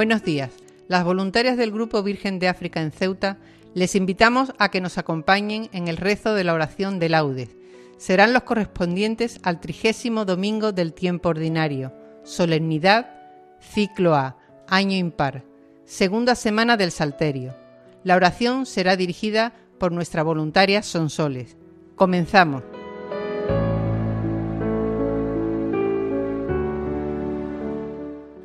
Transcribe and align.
Buenos 0.00 0.24
días. 0.24 0.50
Las 0.88 1.04
voluntarias 1.04 1.58
del 1.58 1.72
Grupo 1.72 2.02
Virgen 2.02 2.38
de 2.38 2.48
África 2.48 2.80
en 2.80 2.90
Ceuta 2.90 3.36
les 3.74 3.94
invitamos 3.94 4.54
a 4.58 4.70
que 4.70 4.80
nos 4.80 4.96
acompañen 4.96 5.68
en 5.74 5.88
el 5.88 5.98
rezo 5.98 6.32
de 6.32 6.42
la 6.42 6.54
oración 6.54 6.98
de 6.98 7.10
laudes. 7.10 7.50
Serán 7.98 8.32
los 8.32 8.44
correspondientes 8.44 9.40
al 9.42 9.60
trigésimo 9.60 10.24
domingo 10.24 10.72
del 10.72 10.94
tiempo 10.94 11.28
ordinario, 11.28 11.92
solemnidad, 12.24 13.10
ciclo 13.60 14.14
A, 14.14 14.38
año 14.68 14.96
impar, 14.96 15.44
segunda 15.84 16.34
semana 16.34 16.78
del 16.78 16.92
Salterio. 16.92 17.54
La 18.02 18.16
oración 18.16 18.64
será 18.64 18.96
dirigida 18.96 19.52
por 19.76 19.92
nuestra 19.92 20.22
voluntaria 20.22 20.82
Sonsoles. 20.82 21.58
Comenzamos. 21.94 22.62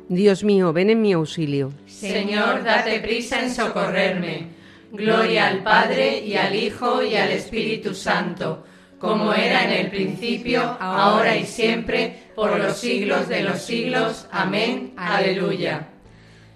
Dios 0.08 0.44
mío, 0.44 0.72
ven 0.72 0.90
en 0.90 1.02
mi 1.02 1.12
auxilio. 1.12 1.72
Señor, 1.86 2.62
date 2.62 3.00
prisa 3.00 3.42
en 3.42 3.52
socorrerme. 3.52 4.46
Gloria 4.92 5.48
al 5.48 5.64
Padre 5.64 6.20
y 6.20 6.36
al 6.36 6.54
Hijo 6.54 7.02
y 7.02 7.16
al 7.16 7.30
Espíritu 7.30 7.92
Santo, 7.92 8.64
como 9.00 9.34
era 9.34 9.64
en 9.64 9.72
el 9.72 9.90
principio, 9.90 10.76
ahora 10.78 11.36
y 11.36 11.44
siempre, 11.44 12.30
por 12.36 12.56
los 12.56 12.76
siglos 12.76 13.28
de 13.28 13.42
los 13.42 13.60
siglos. 13.60 14.28
Amén. 14.30 14.92
Aleluya. 14.96 15.88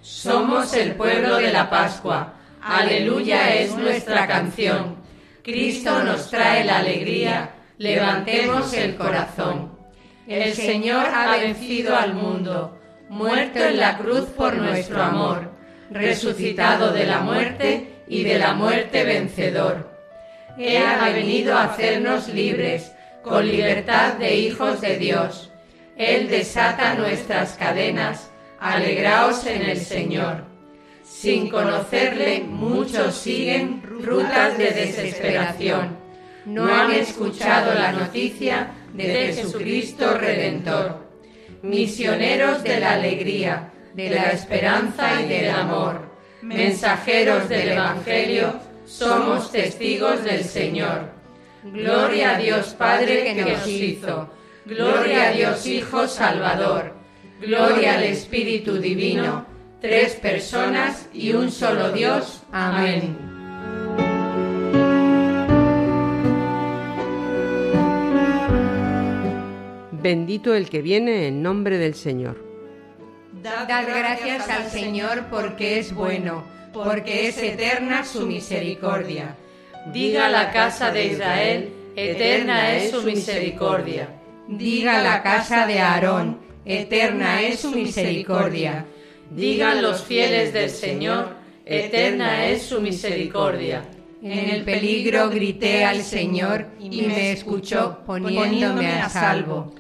Somos 0.01 0.73
el 0.75 0.93
pueblo 0.93 1.37
de 1.37 1.53
la 1.53 1.69
Pascua. 1.69 2.35
Aleluya 2.63 3.55
es 3.57 3.75
nuestra 3.75 4.29
canción. 4.29 4.95
Cristo 5.43 6.05
nos 6.05 6.31
trae 6.31 6.65
la 6.65 6.79
alegría. 6.79 7.51
Levantemos 7.79 8.73
el 8.75 8.95
corazón. 8.95 9.73
El 10.29 10.55
Señor 10.55 11.07
ha 11.07 11.37
vencido 11.37 11.97
al 11.97 12.15
mundo 12.15 12.80
muerto 13.11 13.59
en 13.59 13.81
la 13.81 13.99
cruz 13.99 14.27
por 14.37 14.57
nuestro 14.57 15.03
amor, 15.03 15.51
resucitado 15.91 16.93
de 16.93 17.07
la 17.07 17.19
muerte 17.19 17.89
y 18.07 18.23
de 18.23 18.39
la 18.39 18.55
muerte 18.55 19.03
vencedor. 19.03 19.91
Él 20.57 20.85
ha 20.87 21.11
venido 21.11 21.57
a 21.57 21.65
hacernos 21.65 22.29
libres, 22.29 22.93
con 23.25 23.49
libertad 23.49 24.15
de 24.15 24.37
hijos 24.37 24.81
de 24.81 24.97
Dios. 24.97 25.51
Él 25.97 26.29
desata 26.29 26.95
nuestras 26.95 27.55
cadenas, 27.55 28.31
alegraos 28.61 29.45
en 29.45 29.63
el 29.63 29.79
Señor. 29.79 30.45
Sin 31.03 31.51
conocerle, 31.51 32.45
muchos 32.47 33.17
siguen 33.17 33.83
rutas 33.83 34.57
de 34.57 34.71
desesperación. 34.71 35.99
No 36.47 36.73
han 36.73 36.93
escuchado 36.93 37.75
la 37.75 37.91
noticia 37.91 38.71
de 38.95 39.33
Jesucristo 39.35 40.17
Redentor 40.17 41.10
misioneros 41.63 42.63
de 42.63 42.81
la 42.81 42.93
alegría, 42.93 43.71
de 43.95 44.11
la 44.11 44.31
esperanza 44.31 45.21
y 45.21 45.29
del 45.29 45.51
amor, 45.51 46.11
mensajeros 46.43 47.49
del 47.49 47.71
Evangelio, 47.71 48.55
somos 48.87 49.53
testigos 49.53 50.25
del 50.25 50.45
Señor. 50.45 51.11
Gloria 51.63 52.37
a 52.37 52.39
Dios 52.39 52.75
Padre 52.79 53.35
que 53.35 53.45
nos 53.45 53.67
hizo, 53.67 54.31
gloria 54.65 55.29
a 55.29 55.33
Dios 55.33 55.67
Hijo 55.67 56.09
Salvador, 56.09 56.95
gloria 57.41 57.95
al 57.95 58.05
Espíritu 58.05 58.79
Divino, 58.79 59.45
tres 59.81 60.15
personas 60.15 61.09
y 61.13 61.35
un 61.35 61.53
solo 61.53 61.93
Dios. 61.93 62.43
Amén. 62.51 63.30
Bendito 70.03 70.55
el 70.55 70.71
que 70.71 70.81
viene 70.81 71.27
en 71.27 71.43
nombre 71.43 71.77
del 71.77 71.95
Señor. 71.95 72.43
Dad 73.43 73.69
gracias 73.87 74.49
al 74.49 74.71
Señor 74.71 75.27
porque 75.31 75.79
es 75.79 75.95
bueno, 75.95 76.43
porque 76.73 77.29
es 77.29 77.37
eterna 77.37 78.05
su 78.05 78.27
misericordia. 78.27 79.37
Diga 79.93 80.31
la 80.31 80.53
casa 80.53 80.91
de 80.91 81.07
Israel, 81.07 81.69
eterna 81.97 82.75
es 82.75 82.93
su 82.93 83.03
misericordia. 83.03 84.09
Diga 84.49 85.03
la 85.03 85.23
casa 85.23 85.67
de 85.67 85.81
Aarón, 85.81 86.39
eterna 86.65 87.43
es 87.43 87.61
su 87.61 87.71
misericordia. 87.71 88.87
Digan 89.31 89.83
los 89.83 90.03
fieles 90.03 90.55
del 90.55 90.71
Señor, 90.71 91.37
eterna 91.67 92.47
es 92.47 92.63
su 92.63 92.81
misericordia. 92.81 93.85
En 94.23 94.51
el 94.51 94.65
peligro 94.65 95.29
grité 95.29 95.85
al 95.85 96.03
Señor 96.03 96.69
y 96.79 97.03
me 97.03 97.33
escuchó 97.33 97.99
poniéndome 98.07 98.87
a 98.89 99.09
salvo. 99.09 99.75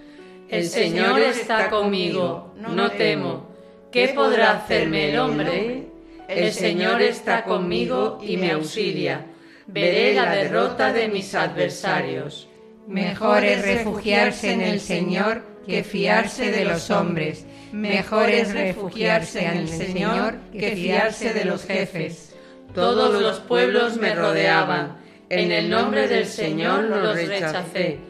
El 0.50 0.68
Señor 0.68 1.20
está 1.20 1.70
conmigo, 1.70 2.52
no 2.56 2.90
temo. 2.90 3.48
¿Qué 3.92 4.08
podrá 4.08 4.52
hacerme 4.52 5.10
el 5.10 5.18
hombre? 5.20 5.86
El 6.26 6.52
Señor 6.52 7.00
está 7.02 7.44
conmigo 7.44 8.18
y 8.20 8.36
me 8.36 8.50
auxilia. 8.50 9.26
Veré 9.68 10.12
la 10.12 10.32
derrota 10.32 10.92
de 10.92 11.06
mis 11.06 11.36
adversarios. 11.36 12.48
Mejor 12.88 13.44
es 13.44 13.64
refugiarse 13.64 14.52
en 14.52 14.62
el 14.62 14.80
Señor 14.80 15.44
que 15.64 15.84
fiarse 15.84 16.50
de 16.50 16.64
los 16.64 16.90
hombres. 16.90 17.46
Mejor 17.70 18.28
es 18.28 18.52
refugiarse 18.52 19.44
en 19.44 19.58
el 19.58 19.68
Señor 19.68 20.34
que 20.50 20.72
fiarse 20.72 21.32
de 21.32 21.44
los 21.44 21.64
jefes. 21.64 22.34
Todos 22.74 23.22
los 23.22 23.38
pueblos 23.38 23.98
me 23.98 24.16
rodeaban. 24.16 24.98
En 25.28 25.52
el 25.52 25.70
nombre 25.70 26.08
del 26.08 26.26
Señor 26.26 26.84
los 26.84 27.14
rechacé 27.14 28.09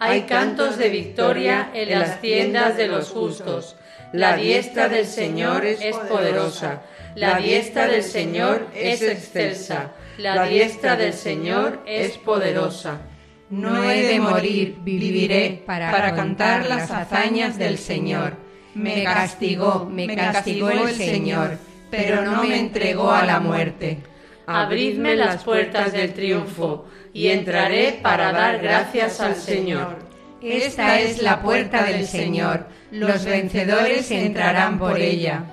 hay 0.00 0.22
cantos 0.22 0.78
de 0.78 0.88
victoria 0.88 1.70
en 1.74 1.90
las 1.90 2.22
tiendas 2.22 2.76
de 2.76 2.88
los 2.88 3.10
justos. 3.10 3.76
La 4.12 4.34
diestra 4.34 4.88
del 4.88 5.06
Señor 5.06 5.66
es 5.66 5.94
poderosa. 5.96 6.82
La 7.14 7.38
diestra 7.38 7.86
del 7.86 8.02
Señor 8.02 8.66
es 8.74 9.02
excelsa. 9.02 9.92
La 10.16 10.46
diestra 10.46 10.96
del 10.96 11.12
Señor 11.12 11.80
es 11.86 12.16
poderosa. 12.16 13.02
No 13.50 13.90
he 13.90 14.02
de 14.04 14.20
morir, 14.20 14.76
viviré 14.80 15.62
para, 15.66 16.14
cantar 16.14 16.66
las 16.66 16.90
hazañas 16.90 17.58
del 17.58 17.76
Señor. 17.76 18.34
Me 18.74 19.04
castigó, 19.04 19.84
me 19.84 20.16
castigó 20.16 20.70
el 20.70 20.94
Señor, 20.94 21.58
pero 21.90 22.22
no 22.22 22.42
me 22.42 22.58
entregó 22.58 23.10
a 23.10 23.24
la 23.24 23.38
muerte. 23.38 23.98
Abridme 24.46 25.14
las 25.14 25.44
puertas 25.44 25.92
del 25.92 26.14
triunfo 26.14 26.86
y 27.12 27.28
entraré 27.28 27.98
para 28.02 28.32
dar 28.32 28.60
gracias 28.60 29.20
al 29.20 29.36
Señor. 29.36 29.98
Esta 30.42 31.00
es 31.00 31.22
la 31.22 31.42
puerta 31.42 31.84
del 31.84 32.06
Señor, 32.06 32.66
los 32.90 33.24
vencedores 33.24 34.10
entrarán 34.10 34.78
por 34.78 34.98
ella. 34.98 35.44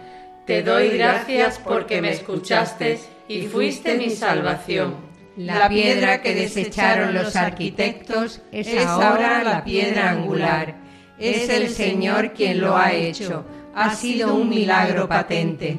Te 0.45 0.63
doy 0.63 0.97
gracias 0.97 1.59
porque 1.59 2.01
me 2.01 2.11
escuchaste 2.11 2.99
y 3.27 3.41
fuiste 3.43 3.97
mi 3.97 4.09
salvación. 4.09 4.95
La 5.35 5.67
piedra 5.67 6.21
que 6.21 6.33
desecharon 6.33 7.13
los 7.13 7.35
arquitectos 7.35 8.41
es 8.51 8.75
ahora 8.85 9.43
la 9.43 9.63
piedra 9.63 10.09
angular. 10.09 10.75
Es 11.19 11.49
el 11.49 11.69
Señor 11.69 12.33
quien 12.33 12.61
lo 12.61 12.77
ha 12.77 12.93
hecho. 12.93 13.45
Ha 13.75 13.93
sido 13.93 14.33
un 14.33 14.49
milagro 14.49 15.07
patente. 15.07 15.77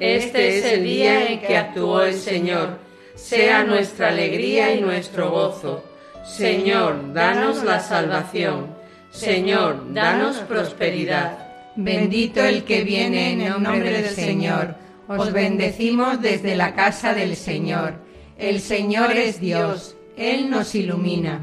Este 0.00 0.58
es 0.58 0.64
el 0.64 0.82
día 0.82 1.28
en 1.28 1.40
que 1.40 1.56
actuó 1.56 2.02
el 2.02 2.14
Señor 2.14 2.85
sea 3.16 3.64
nuestra 3.64 4.08
alegría 4.08 4.74
y 4.74 4.80
nuestro 4.80 5.30
gozo. 5.30 5.82
Señor, 6.24 7.12
danos 7.12 7.64
la 7.64 7.80
salvación. 7.80 8.76
Señor, 9.10 9.92
danos 9.92 10.36
prosperidad. 10.38 11.38
Bendito 11.74 12.42
el 12.44 12.64
que 12.64 12.84
viene 12.84 13.32
en 13.32 13.40
el 13.40 13.62
nombre 13.62 14.02
del 14.02 14.14
Señor. 14.14 14.76
Os 15.08 15.32
bendecimos 15.32 16.20
desde 16.20 16.54
la 16.54 16.74
casa 16.74 17.14
del 17.14 17.36
Señor. 17.36 17.94
El 18.38 18.60
Señor 18.60 19.12
es 19.12 19.40
Dios, 19.40 19.96
Él 20.16 20.50
nos 20.50 20.74
ilumina. 20.74 21.40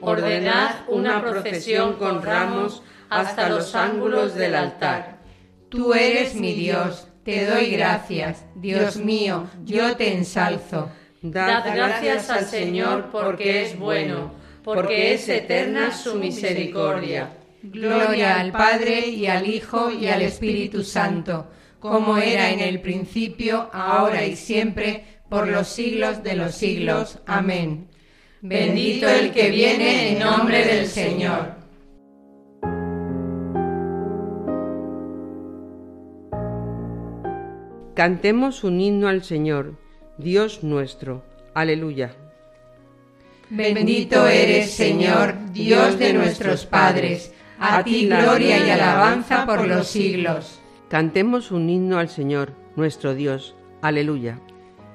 Ordenad 0.00 0.74
una 0.88 1.22
procesión 1.22 1.94
con 1.94 2.22
ramos 2.22 2.82
hasta 3.08 3.48
los 3.48 3.74
ángulos 3.74 4.34
del 4.34 4.54
altar. 4.54 5.18
Tú 5.70 5.94
eres 5.94 6.34
mi 6.34 6.52
Dios, 6.52 7.08
te 7.24 7.46
doy 7.46 7.70
gracias, 7.70 8.44
Dios 8.54 8.96
mío, 8.96 9.46
yo 9.64 9.96
te 9.96 10.12
ensalzo. 10.14 10.90
Dad 11.26 11.64
gracias 11.74 12.28
al 12.28 12.44
Señor 12.44 13.06
porque 13.10 13.62
es 13.62 13.78
bueno, 13.78 14.34
porque 14.62 15.14
es 15.14 15.26
eterna 15.30 15.90
su 15.90 16.16
misericordia. 16.16 17.30
Gloria 17.62 18.38
al 18.38 18.52
Padre 18.52 19.08
y 19.08 19.26
al 19.26 19.48
Hijo 19.48 19.90
y 19.90 20.06
al 20.06 20.20
Espíritu 20.20 20.82
Santo, 20.82 21.46
como 21.80 22.18
era 22.18 22.50
en 22.50 22.60
el 22.60 22.82
principio, 22.82 23.70
ahora 23.72 24.26
y 24.26 24.36
siempre, 24.36 25.02
por 25.30 25.48
los 25.48 25.66
siglos 25.68 26.22
de 26.22 26.34
los 26.34 26.54
siglos. 26.54 27.18
Amén. 27.24 27.88
Bendito 28.42 29.08
el 29.08 29.32
que 29.32 29.48
viene 29.48 30.12
en 30.12 30.18
nombre 30.18 30.62
del 30.62 30.86
Señor. 30.86 31.54
Cantemos 37.94 38.62
un 38.62 38.78
himno 38.78 39.08
al 39.08 39.24
Señor, 39.24 39.78
Dios 40.18 40.62
nuestro. 40.62 41.22
Aleluya. 41.54 42.14
Bendito 43.50 44.26
eres, 44.26 44.70
Señor, 44.70 45.34
Dios 45.52 45.98
de 45.98 46.12
nuestros 46.12 46.66
padres. 46.66 47.32
A 47.58 47.82
ti 47.82 48.06
gloria 48.06 48.64
y 48.66 48.70
alabanza 48.70 49.44
por 49.44 49.66
los 49.66 49.88
siglos. 49.88 50.60
Cantemos 50.88 51.50
un 51.50 51.68
himno 51.68 51.98
al 51.98 52.08
Señor, 52.08 52.52
nuestro 52.76 53.14
Dios. 53.14 53.54
Aleluya. 53.82 54.38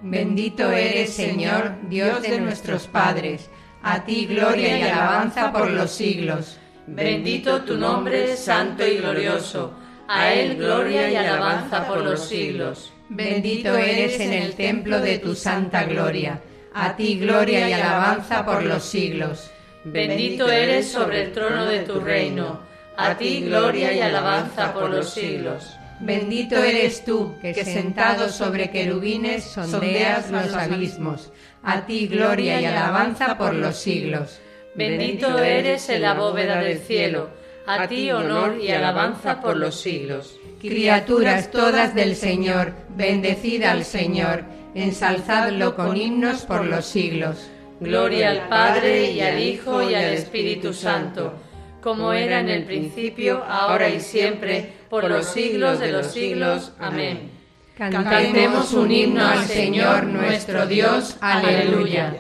Bendito 0.02 0.72
eres, 0.72 1.14
Señor, 1.14 1.76
Dios 1.90 2.22
de 2.22 2.40
nuestros 2.40 2.88
padres. 2.88 3.50
A 3.84 4.06
ti 4.06 4.26
gloria 4.26 4.80
y 4.80 4.82
alabanza 4.84 5.52
por 5.52 5.70
los 5.70 5.92
siglos. 5.92 6.58
Bendito 6.88 7.62
tu 7.64 7.78
nombre, 7.78 8.36
santo 8.38 8.88
y 8.88 8.98
glorioso. 8.98 9.74
A 10.08 10.34
él 10.34 10.56
gloria 10.56 11.10
y 11.12 11.16
alabanza 11.16 11.86
por 11.88 12.04
los 12.04 12.26
siglos. 12.26 12.94
Bendito 13.10 13.76
eres 13.76 14.20
en 14.20 14.34
el 14.34 14.54
templo 14.54 15.02
de 15.02 15.18
tu 15.18 15.34
santa 15.34 15.84
gloria. 15.84 16.40
A 16.76 16.96
ti 16.96 17.18
gloria 17.20 17.68
y 17.68 17.74
alabanza 17.74 18.46
por 18.46 18.64
los 18.64 18.84
siglos. 18.84 19.50
Bendito 19.84 20.48
eres 20.48 20.92
sobre 20.92 21.24
el 21.24 21.32
trono 21.32 21.66
de 21.66 21.80
tu 21.80 22.00
reino. 22.00 22.60
A 22.98 23.18
ti 23.18 23.42
gloria 23.42 23.92
y 23.94 24.00
alabanza 24.00 24.72
por 24.74 24.92
los 24.92 25.10
siglos. 25.10 25.76
Bendito 26.02 26.64
eres 26.64 27.04
tú, 27.04 27.36
que 27.42 27.66
sentado 27.66 28.30
sobre 28.30 28.70
querubines 28.70 29.44
sondeas 29.44 30.30
los 30.30 30.54
abismos. 30.54 31.32
A 31.64 31.86
ti 31.88 32.08
gloria 32.08 32.62
y 32.62 32.66
alabanza 32.66 33.38
por 33.38 33.56
los 33.56 33.76
siglos. 33.76 34.40
Bendito 34.76 35.40
eres 35.40 35.90
en 35.90 36.04
la 36.04 36.14
bóveda 36.14 36.62
del 36.62 36.78
cielo. 36.78 37.32
A 37.66 37.88
ti 37.88 38.12
honor 38.12 38.60
y 38.62 38.70
alabanza 38.72 39.42
por 39.42 39.58
los 39.58 39.82
siglos. 39.82 40.39
Criaturas 40.60 41.52
todas 41.52 41.96
del 41.96 42.18
Señor, 42.18 42.74
bendecid 42.98 43.64
al 43.64 43.86
Señor, 43.86 44.44
ensalzadlo 44.76 45.74
con 45.74 45.96
himnos 45.96 46.42
por 46.42 46.66
los 46.66 46.86
siglos. 46.86 47.50
Gloria 47.80 48.32
al 48.32 48.50
Padre 48.50 49.10
y 49.12 49.22
al 49.22 49.40
Hijo 49.40 49.82
y 49.82 49.96
al 49.96 50.12
Espíritu 50.12 50.74
Santo, 50.74 51.34
como 51.82 52.12
era 52.12 52.42
en 52.42 52.50
el 52.50 52.66
principio, 52.66 53.42
ahora 53.46 53.88
y 53.88 54.02
siempre, 54.02 54.74
por 54.90 55.10
los 55.10 55.28
siglos 55.28 55.80
de 55.80 55.94
los 55.94 56.08
siglos. 56.08 56.74
Amén. 56.78 57.32
Cantemos 57.78 58.74
un 58.74 58.92
himno 58.92 59.26
al 59.26 59.46
Señor 59.46 60.08
nuestro 60.08 60.68
Dios. 60.68 61.16
Aleluya. 61.22 62.18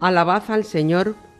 Alabad 0.00 0.42
al 0.48 0.64
Señor 0.64 1.25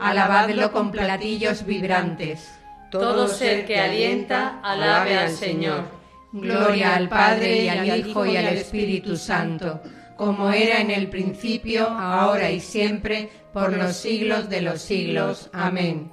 alabadlo 0.00 0.72
con 0.72 0.90
platillos 0.90 1.64
vibrantes. 1.64 2.50
Todo 2.90 3.28
ser 3.28 3.66
que 3.66 3.78
alienta, 3.78 4.60
alabe 4.62 5.16
al 5.16 5.30
Señor. 5.30 5.84
Gloria 6.32 6.94
al 6.96 7.08
Padre 7.08 7.64
y 7.64 7.68
al 7.68 7.98
Hijo 7.98 8.24
y 8.24 8.36
al 8.36 8.46
Espíritu 8.46 9.16
Santo, 9.16 9.80
como 10.16 10.50
era 10.50 10.80
en 10.80 10.90
el 10.90 11.08
principio, 11.08 11.88
ahora 11.88 12.50
y 12.50 12.60
siempre, 12.60 13.30
por 13.52 13.76
los 13.76 13.96
siglos 13.96 14.48
de 14.48 14.62
los 14.62 14.80
siglos. 14.80 15.50
Amén. 15.52 16.12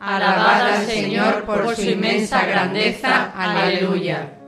Alabad 0.00 0.74
al 0.74 0.86
Señor 0.86 1.44
por 1.44 1.76
su 1.76 1.82
inmensa 1.82 2.44
grandeza. 2.44 3.32
Aleluya. 3.36 4.38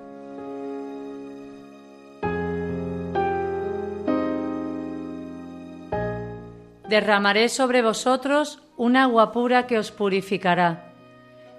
Derramaré 6.88 7.48
sobre 7.48 7.82
vosotros 7.82 8.63
un 8.76 8.96
agua 8.96 9.30
pura 9.32 9.66
que 9.66 9.78
os 9.78 9.92
purificará. 9.92 10.92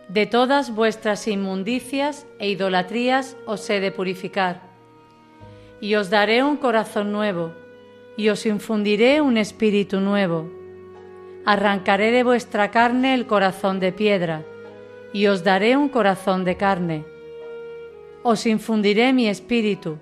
De 0.10 0.25
todas 0.25 0.75
vuestras 0.75 1.28
inmundicias 1.28 2.28
e 2.40 2.50
idolatrías 2.50 3.38
os 3.46 3.70
he 3.70 3.80
de 3.80 3.92
purificar. 3.92 4.62
Y 5.80 5.96
os 5.96 6.10
daré 6.10 6.44
un 6.44 6.58
corazón 6.58 7.12
nuevo, 7.12 7.54
y 8.18 8.30
os 8.30 8.46
infundiré 8.46 9.22
un 9.22 9.38
espíritu 9.38 10.00
nuevo. 10.00 10.50
Arrancaré 11.46 12.12
de 12.12 12.24
vuestra 12.24 12.72
carne 12.72 13.13
el 13.13 13.25
corazón 13.28 13.80
de 13.80 13.92
piedra, 13.92 14.44
y 15.13 15.28
os 15.28 15.44
daré 15.44 15.78
un 15.78 15.90
corazón 15.90 16.44
de 16.44 16.58
carne. 16.58 17.06
Os 18.24 18.46
infundiré 18.46 19.13
mi 19.13 19.28
espíritu, 19.28 19.98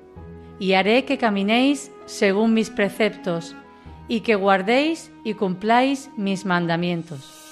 y 0.59 0.73
haré 0.73 1.05
que 1.05 1.17
caminéis 1.17 1.91
según 2.05 2.53
mis 2.53 2.69
preceptos, 2.69 3.55
y 4.07 4.21
que 4.21 4.35
guardéis 4.35 5.11
y 5.23 5.33
cumpláis 5.33 6.09
mis 6.17 6.45
mandamientos. 6.45 7.43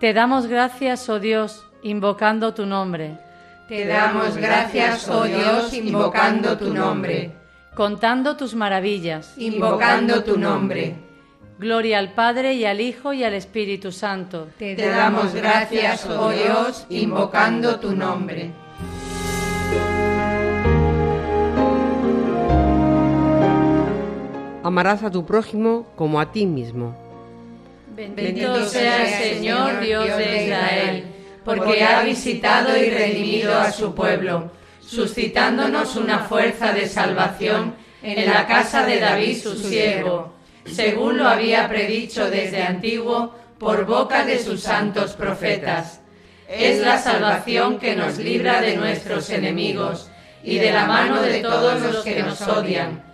Te 0.00 0.12
damos 0.12 0.46
gracias, 0.46 1.08
oh 1.08 1.18
Dios, 1.18 1.64
invocando 1.82 2.52
tu 2.52 2.66
nombre. 2.66 3.18
Te 3.68 3.86
damos 3.86 4.36
gracias, 4.36 5.08
oh 5.08 5.24
Dios, 5.24 5.72
invocando 5.72 6.58
tu 6.58 6.74
nombre. 6.74 7.32
Contando 7.74 8.36
tus 8.36 8.54
maravillas. 8.54 9.32
Invocando 9.38 10.22
tu 10.22 10.38
nombre. 10.38 10.94
Gloria 11.58 11.98
al 11.98 12.12
Padre 12.12 12.52
y 12.54 12.66
al 12.66 12.80
Hijo 12.80 13.14
y 13.14 13.24
al 13.24 13.32
Espíritu 13.32 13.92
Santo. 13.92 14.48
Te 14.58 14.76
damos 14.76 15.32
gracias, 15.32 16.04
oh 16.06 16.30
Dios, 16.30 16.84
invocando 16.90 17.80
tu 17.80 17.96
nombre. 17.96 18.50
Amarás 24.64 25.02
a 25.02 25.10
tu 25.10 25.26
prójimo 25.26 25.86
como 25.94 26.18
a 26.18 26.32
ti 26.32 26.46
mismo. 26.46 26.96
Bendito 27.94 28.64
sea 28.64 29.04
el 29.04 29.34
Señor 29.34 29.78
Dios 29.80 30.16
de 30.16 30.44
Israel, 30.46 31.04
porque 31.44 31.84
ha 31.84 32.02
visitado 32.02 32.74
y 32.74 32.88
redimido 32.88 33.54
a 33.60 33.70
su 33.70 33.94
pueblo, 33.94 34.50
suscitándonos 34.80 35.96
una 35.96 36.20
fuerza 36.20 36.72
de 36.72 36.88
salvación 36.88 37.74
en 38.02 38.24
la 38.24 38.46
casa 38.46 38.86
de 38.86 39.00
David 39.00 39.42
su 39.42 39.54
siervo, 39.54 40.32
según 40.64 41.18
lo 41.18 41.28
había 41.28 41.68
predicho 41.68 42.30
desde 42.30 42.62
antiguo 42.62 43.34
por 43.58 43.84
boca 43.84 44.24
de 44.24 44.38
sus 44.38 44.62
santos 44.62 45.12
profetas. 45.12 46.00
Es 46.48 46.80
la 46.80 46.96
salvación 46.96 47.78
que 47.78 47.94
nos 47.94 48.16
libra 48.16 48.62
de 48.62 48.78
nuestros 48.78 49.28
enemigos 49.28 50.08
y 50.42 50.56
de 50.56 50.72
la 50.72 50.86
mano 50.86 51.20
de 51.20 51.40
todos 51.40 51.82
los 51.82 52.02
que 52.02 52.22
nos 52.22 52.40
odian, 52.40 53.13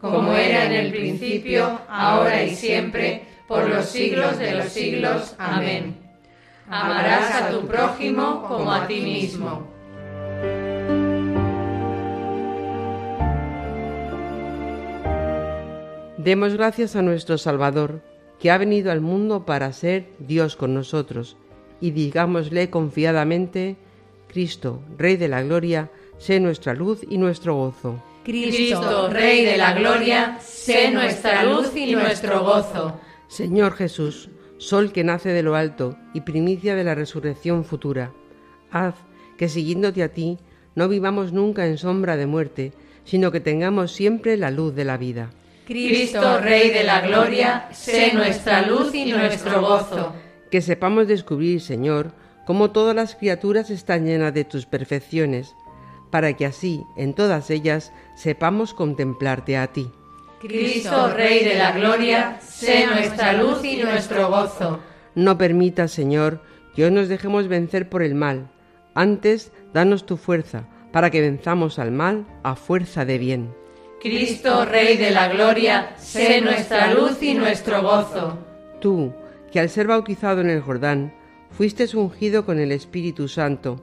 como 0.00 0.32
era 0.32 0.64
en 0.66 0.72
el 0.72 0.92
principio, 0.92 1.80
ahora 1.88 2.42
y 2.42 2.54
siempre, 2.54 3.22
por 3.48 3.68
los 3.68 3.86
siglos 3.86 4.38
de 4.38 4.52
los 4.52 4.66
siglos. 4.66 5.34
Amén. 5.38 5.96
Amarás 6.68 7.42
a 7.42 7.50
tu 7.50 7.66
prójimo 7.66 8.44
como 8.48 8.72
a 8.72 8.86
ti 8.86 9.00
mismo. 9.00 9.66
Demos 16.18 16.54
gracias 16.54 16.96
a 16.96 17.02
nuestro 17.02 17.38
Salvador, 17.38 18.02
que 18.40 18.50
ha 18.50 18.58
venido 18.58 18.90
al 18.90 19.00
mundo 19.00 19.46
para 19.46 19.72
ser 19.72 20.08
Dios 20.18 20.56
con 20.56 20.74
nosotros 20.74 21.36
y 21.80 21.92
digámosle 21.92 22.70
confiadamente, 22.70 23.76
Cristo, 24.28 24.80
Rey 24.98 25.16
de 25.16 25.28
la 25.28 25.42
Gloria, 25.42 25.90
sé 26.18 26.40
nuestra 26.40 26.74
luz 26.74 27.00
y 27.08 27.18
nuestro 27.18 27.54
gozo. 27.54 28.02
Cristo, 28.26 29.08
Rey 29.08 29.44
de 29.44 29.56
la 29.56 29.72
Gloria, 29.72 30.38
sé 30.40 30.90
nuestra 30.90 31.44
luz 31.44 31.76
y 31.76 31.92
nuestro 31.92 32.42
gozo. 32.42 32.98
Señor 33.28 33.74
Jesús, 33.74 34.30
Sol 34.58 34.90
que 34.90 35.04
nace 35.04 35.28
de 35.28 35.44
lo 35.44 35.54
alto 35.54 35.96
y 36.12 36.22
primicia 36.22 36.74
de 36.74 36.82
la 36.82 36.96
resurrección 36.96 37.64
futura, 37.64 38.12
haz 38.72 38.96
que 39.38 39.48
siguiéndote 39.48 40.02
a 40.02 40.12
ti 40.12 40.38
no 40.74 40.88
vivamos 40.88 41.32
nunca 41.32 41.66
en 41.66 41.78
sombra 41.78 42.16
de 42.16 42.26
muerte, 42.26 42.72
sino 43.04 43.30
que 43.30 43.38
tengamos 43.38 43.92
siempre 43.92 44.36
la 44.36 44.50
luz 44.50 44.74
de 44.74 44.84
la 44.84 44.96
vida. 44.96 45.30
Cristo, 45.64 46.40
Rey 46.40 46.70
de 46.70 46.82
la 46.82 47.02
Gloria, 47.02 47.68
sé 47.70 48.12
nuestra 48.12 48.66
luz 48.66 48.92
y 48.92 49.04
nuestro 49.12 49.60
gozo 49.60 50.12
que 50.50 50.62
sepamos 50.62 51.06
descubrir, 51.08 51.60
Señor, 51.60 52.12
cómo 52.44 52.70
todas 52.70 52.94
las 52.94 53.14
criaturas 53.14 53.70
están 53.70 54.06
llenas 54.06 54.32
de 54.34 54.44
tus 54.44 54.66
perfecciones, 54.66 55.54
para 56.10 56.34
que 56.34 56.46
así, 56.46 56.84
en 56.96 57.14
todas 57.14 57.50
ellas, 57.50 57.92
sepamos 58.14 58.74
contemplarte 58.74 59.56
a 59.56 59.68
ti. 59.68 59.90
Cristo, 60.40 61.12
Rey 61.14 61.44
de 61.44 61.54
la 61.54 61.72
Gloria, 61.72 62.38
sé 62.40 62.86
nuestra 62.86 63.32
luz 63.32 63.64
y 63.64 63.76
nuestro 63.76 64.28
gozo. 64.28 64.80
No 65.14 65.38
permitas, 65.38 65.92
Señor, 65.92 66.42
que 66.74 66.84
hoy 66.84 66.90
nos 66.90 67.08
dejemos 67.08 67.48
vencer 67.48 67.88
por 67.88 68.02
el 68.02 68.14
mal. 68.14 68.50
Antes, 68.94 69.50
danos 69.72 70.06
tu 70.06 70.16
fuerza, 70.16 70.68
para 70.92 71.10
que 71.10 71.20
venzamos 71.20 71.78
al 71.78 71.90
mal 71.90 72.26
a 72.42 72.54
fuerza 72.54 73.04
de 73.04 73.18
bien. 73.18 73.54
Cristo, 74.00 74.64
Rey 74.66 74.96
de 74.98 75.10
la 75.10 75.28
Gloria, 75.28 75.94
sé 75.96 76.40
nuestra 76.40 76.92
luz 76.92 77.22
y 77.22 77.34
nuestro 77.34 77.82
gozo. 77.82 78.38
Tú, 78.80 79.12
que 79.50 79.58
al 79.58 79.70
ser 79.70 79.86
bautizado 79.86 80.42
en 80.42 80.50
el 80.50 80.60
Jordán, 80.60 81.14
fuiste 81.50 81.86
ungido 81.96 82.44
con 82.44 82.60
el 82.60 82.72
Espíritu 82.72 83.26
Santo. 83.26 83.82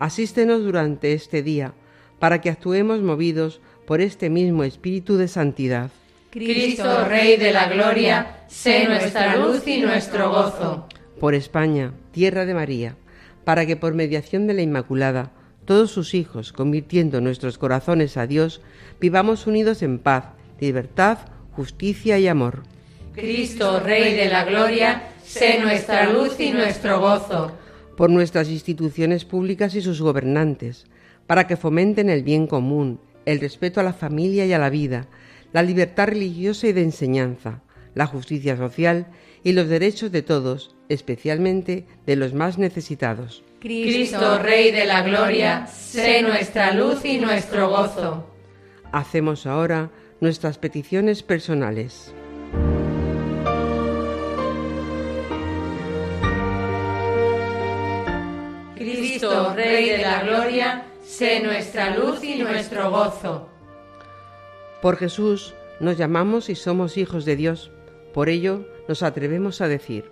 Asístenos 0.00 0.64
durante 0.64 1.12
este 1.12 1.42
día, 1.42 1.74
para 2.18 2.40
que 2.40 2.48
actuemos 2.48 3.02
movidos 3.02 3.60
por 3.86 4.00
este 4.00 4.30
mismo 4.30 4.64
Espíritu 4.64 5.18
de 5.18 5.28
santidad. 5.28 5.90
Cristo, 6.30 7.04
Rey 7.04 7.36
de 7.36 7.52
la 7.52 7.68
Gloria, 7.68 8.44
sé 8.48 8.88
nuestra 8.88 9.36
luz 9.36 9.66
y 9.66 9.82
nuestro 9.82 10.30
gozo. 10.30 10.86
Por 11.20 11.34
España, 11.34 11.92
tierra 12.12 12.46
de 12.46 12.54
María, 12.54 12.96
para 13.44 13.66
que 13.66 13.76
por 13.76 13.92
mediación 13.92 14.46
de 14.46 14.54
la 14.54 14.62
Inmaculada, 14.62 15.32
todos 15.66 15.90
sus 15.90 16.14
hijos, 16.14 16.54
convirtiendo 16.54 17.20
nuestros 17.20 17.58
corazones 17.58 18.16
a 18.16 18.26
Dios, 18.26 18.62
vivamos 19.00 19.46
unidos 19.46 19.82
en 19.82 19.98
paz, 19.98 20.24
libertad, 20.60 21.18
justicia 21.52 22.18
y 22.18 22.26
amor. 22.26 22.62
Cristo, 23.12 23.80
Rey 23.80 24.14
de 24.14 24.30
la 24.30 24.44
Gloria, 24.44 25.10
sé 25.22 25.60
nuestra 25.60 26.08
luz 26.10 26.40
y 26.40 26.52
nuestro 26.52 27.00
gozo. 27.00 27.52
Por 28.00 28.08
nuestras 28.08 28.48
instituciones 28.48 29.26
públicas 29.26 29.74
y 29.74 29.82
sus 29.82 30.00
gobernantes, 30.00 30.86
para 31.26 31.46
que 31.46 31.58
fomenten 31.58 32.08
el 32.08 32.22
bien 32.22 32.46
común, 32.46 32.98
el 33.26 33.40
respeto 33.40 33.78
a 33.78 33.82
la 33.82 33.92
familia 33.92 34.46
y 34.46 34.54
a 34.54 34.58
la 34.58 34.70
vida, 34.70 35.08
la 35.52 35.62
libertad 35.62 36.08
religiosa 36.08 36.66
y 36.66 36.72
de 36.72 36.80
enseñanza, 36.80 37.62
la 37.94 38.06
justicia 38.06 38.56
social 38.56 39.08
y 39.44 39.52
los 39.52 39.68
derechos 39.68 40.10
de 40.12 40.22
todos, 40.22 40.74
especialmente 40.88 41.84
de 42.06 42.16
los 42.16 42.32
más 42.32 42.56
necesitados. 42.56 43.44
Cristo, 43.60 44.38
Rey 44.38 44.70
de 44.70 44.86
la 44.86 45.02
Gloria, 45.02 45.66
sé 45.66 46.22
nuestra 46.22 46.72
luz 46.72 47.04
y 47.04 47.18
nuestro 47.18 47.68
gozo. 47.68 48.34
Hacemos 48.92 49.44
ahora 49.44 49.90
nuestras 50.22 50.56
peticiones 50.56 51.22
personales. 51.22 52.14
Rey 59.70 59.88
de 59.88 59.98
la 59.98 60.22
Gloria, 60.24 60.82
sé 61.00 61.38
nuestra 61.38 61.90
luz 61.90 62.24
y 62.24 62.34
nuestro 62.34 62.90
gozo. 62.90 63.48
Por 64.82 64.96
Jesús 64.96 65.54
nos 65.78 65.96
llamamos 65.96 66.48
y 66.48 66.56
somos 66.56 66.96
hijos 66.96 67.24
de 67.24 67.36
Dios. 67.36 67.70
Por 68.12 68.28
ello 68.28 68.66
nos 68.88 69.04
atrevemos 69.04 69.60
a 69.60 69.68
decir, 69.68 70.10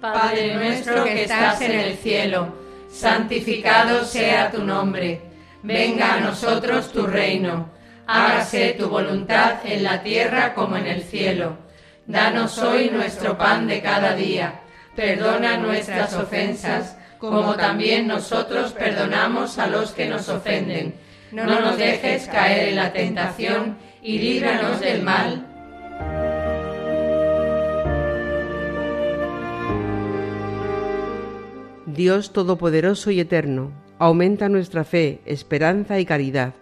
Padre 0.00 0.54
nuestro 0.54 1.02
que 1.02 1.24
estás 1.24 1.60
en 1.62 1.72
el 1.72 1.96
cielo, 1.96 2.54
santificado 2.88 4.04
sea 4.04 4.52
tu 4.52 4.62
nombre. 4.62 5.20
Venga 5.64 6.14
a 6.14 6.20
nosotros 6.20 6.92
tu 6.92 7.08
reino. 7.08 7.68
Hágase 8.06 8.76
tu 8.78 8.88
voluntad 8.88 9.54
en 9.64 9.82
la 9.82 10.00
tierra 10.04 10.54
como 10.54 10.76
en 10.76 10.86
el 10.86 11.02
cielo. 11.02 11.58
Danos 12.06 12.56
hoy 12.58 12.90
nuestro 12.90 13.36
pan 13.36 13.66
de 13.66 13.82
cada 13.82 14.14
día. 14.14 14.60
Perdona 14.94 15.56
nuestras 15.56 16.14
ofensas 16.14 16.96
como 17.18 17.56
también 17.56 18.06
nosotros 18.06 18.72
perdonamos 18.72 19.58
a 19.58 19.66
los 19.66 19.92
que 19.92 20.06
nos 20.06 20.28
ofenden. 20.28 20.94
No 21.32 21.60
nos 21.60 21.76
dejes 21.76 22.28
caer 22.28 22.68
en 22.68 22.76
la 22.76 22.92
tentación 22.92 23.76
y 24.02 24.18
líbranos 24.18 24.80
del 24.80 25.02
mal. 25.02 25.46
Dios 31.86 32.32
Todopoderoso 32.32 33.10
y 33.10 33.20
Eterno, 33.20 33.72
aumenta 33.98 34.48
nuestra 34.48 34.84
fe, 34.84 35.20
esperanza 35.24 35.98
y 35.98 36.04
caridad, 36.04 36.54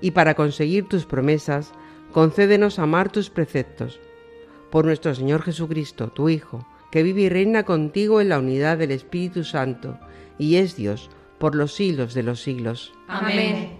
y 0.00 0.10
para 0.10 0.34
conseguir 0.34 0.88
tus 0.88 1.06
promesas, 1.06 1.72
concédenos 2.12 2.78
amar 2.78 3.10
tus 3.10 3.30
preceptos. 3.30 4.00
Por 4.70 4.84
nuestro 4.84 5.14
Señor 5.14 5.42
Jesucristo, 5.42 6.08
tu 6.08 6.28
Hijo, 6.28 6.66
que 6.94 7.02
vive 7.02 7.22
y 7.22 7.28
reina 7.28 7.64
contigo 7.64 8.20
en 8.20 8.28
la 8.28 8.38
unidad 8.38 8.78
del 8.78 8.92
Espíritu 8.92 9.42
Santo, 9.42 9.98
y 10.38 10.58
es 10.58 10.76
Dios 10.76 11.10
por 11.40 11.56
los 11.56 11.74
siglos 11.74 12.14
de 12.14 12.22
los 12.22 12.40
siglos. 12.40 12.92
Amén. 13.08 13.76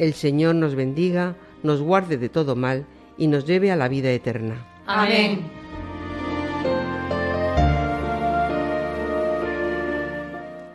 El 0.00 0.14
Señor 0.14 0.56
nos 0.56 0.74
bendiga, 0.74 1.36
nos 1.62 1.80
guarde 1.80 2.16
de 2.16 2.28
todo 2.28 2.56
mal 2.56 2.86
y 3.16 3.28
nos 3.28 3.46
lleve 3.46 3.70
a 3.70 3.76
la 3.76 3.86
vida 3.86 4.10
eterna. 4.10 4.66
Amén. 4.84 5.48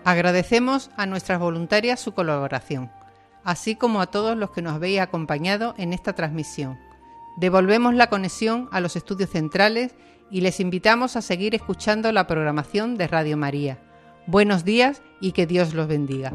Agradecemos 0.05 0.91
a 0.95 1.05
nuestras 1.05 1.41
voluntarias 1.41 1.99
su 1.99 2.13
colaboración, 2.13 2.89
así 3.43 3.75
como 3.75 3.99
a 3.99 4.07
todos 4.07 4.37
los 4.37 4.51
que 4.51 4.61
nos 4.61 4.75
habéis 4.75 5.01
acompañado 5.01 5.75
en 5.77 5.91
esta 5.91 6.13
transmisión. 6.13 6.84
Devolvemos 7.37 7.93
la 7.93 8.07
conexión 8.07 8.69
a 8.71 8.79
los 8.79 8.95
estudios 8.95 9.29
centrales 9.29 9.95
y 10.31 10.41
les 10.41 10.59
invitamos 10.59 11.15
a 11.15 11.21
seguir 11.21 11.53
escuchando 11.53 12.11
la 12.11 12.27
programación 12.27 12.97
de 12.97 13.07
Radio 13.07 13.37
María. 13.37 13.79
Buenos 14.25 14.63
días 14.63 15.01
y 15.21 15.33
que 15.33 15.45
Dios 15.45 15.73
los 15.73 15.87
bendiga. 15.87 16.31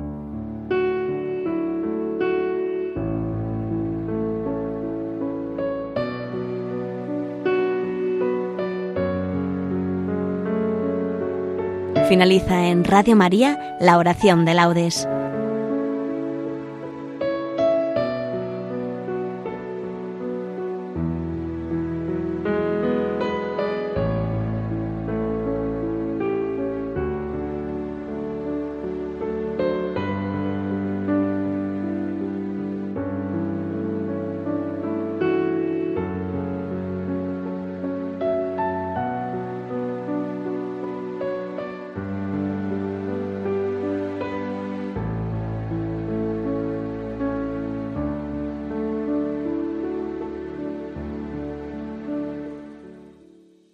Finaliza 12.09 12.67
en 12.67 12.85
Radio 12.85 13.15
María 13.15 13.77
la 13.81 13.97
oración 13.97 14.45
de 14.45 14.55
laudes. 14.55 15.09